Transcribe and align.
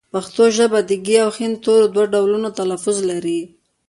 پښتو 0.13 0.43
ژبه 0.57 0.79
د 0.89 0.91
ږ 1.05 1.07
او 1.25 1.29
ښ 1.35 1.37
تورو 1.63 1.87
دوه 1.93 2.05
ډولونه 2.13 2.49
تلفظ 2.59 2.97
لري 3.09 3.39